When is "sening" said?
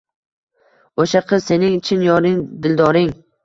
1.51-1.77